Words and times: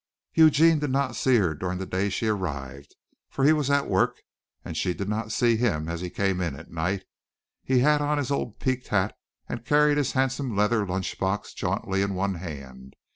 Eugene 0.33 0.79
did 0.79 0.89
not 0.89 1.15
see 1.15 1.35
her 1.35 1.53
during 1.53 1.77
the 1.77 1.85
day 1.85 2.09
she 2.09 2.25
arrived, 2.27 2.95
for 3.29 3.45
he 3.45 3.53
was 3.53 3.69
at 3.69 3.87
work; 3.87 4.19
and 4.65 4.75
she 4.75 4.95
did 4.95 5.07
not 5.07 5.31
see 5.31 5.57
him 5.57 5.87
as 5.87 6.01
he 6.01 6.09
came 6.09 6.41
in 6.41 6.55
at 6.55 6.71
night. 6.71 7.03
He 7.63 7.81
had 7.81 8.01
on 8.01 8.17
his 8.17 8.31
old 8.31 8.57
peaked 8.57 8.87
hat 8.87 9.15
and 9.47 9.63
carried 9.63 9.99
his 9.99 10.13
handsome 10.13 10.57
leather 10.57 10.87
lunch 10.87 11.19
box 11.19 11.53
jauntily 11.53 12.01
in 12.01 12.15
one 12.15 12.33
hand. 12.33 12.95